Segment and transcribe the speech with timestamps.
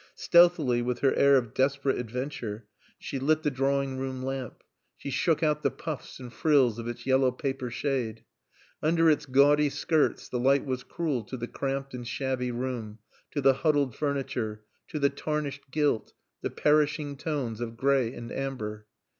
[0.15, 2.65] Stealthily, with her air of desperate adventure,
[2.97, 4.63] she lit the drawing room lamp.
[4.97, 8.23] She shook out the puffs and frills of its yellow paper shade.
[8.81, 12.97] Under its gaudy skirts the light was cruel to the cramped and shabby room,
[13.29, 18.87] to the huddled furniture, to the tarnished gilt, the perishing tones of gray and amber.